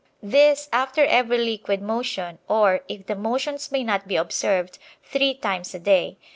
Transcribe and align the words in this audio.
This 0.23 0.67
after 0.73 1.05
every 1.05 1.37
liquid 1.37 1.79
motion, 1.79 2.39
or, 2.47 2.81
if 2.87 3.05
the 3.05 3.13
motions 3.15 3.71
may 3.71 3.83
not 3.83 4.07
be 4.07 4.15
observed, 4.15 4.79
three 5.03 5.35
times 5.35 5.75
a 5.75 5.79
day. 5.79 6.17